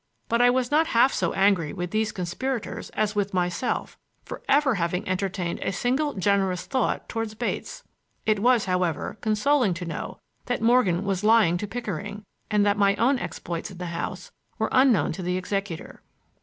[0.29, 4.73] But I was not half so angry with these conspirators as with myself, for ever
[4.73, 7.83] having entertained a single generous thought toward Bates.
[8.25, 12.95] It was, however, consoling to know that Morgan was lying to Pickering, and that my
[12.95, 16.01] own exploits in the house were unknown to the executor.